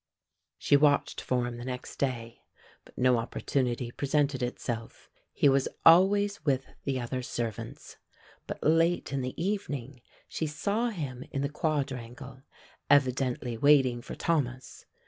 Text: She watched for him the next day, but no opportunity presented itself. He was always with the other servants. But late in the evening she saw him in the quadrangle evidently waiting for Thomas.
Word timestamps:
She 0.57 0.75
watched 0.75 1.21
for 1.21 1.45
him 1.45 1.57
the 1.57 1.63
next 1.63 1.97
day, 1.97 2.41
but 2.85 2.97
no 2.97 3.19
opportunity 3.19 3.91
presented 3.91 4.41
itself. 4.41 5.11
He 5.31 5.47
was 5.47 5.67
always 5.85 6.43
with 6.43 6.65
the 6.85 6.99
other 6.99 7.21
servants. 7.21 7.97
But 8.47 8.63
late 8.63 9.13
in 9.13 9.21
the 9.21 9.39
evening 9.39 10.01
she 10.27 10.47
saw 10.47 10.89
him 10.89 11.23
in 11.29 11.43
the 11.43 11.49
quadrangle 11.49 12.41
evidently 12.89 13.59
waiting 13.59 14.01
for 14.01 14.15
Thomas. 14.15 14.87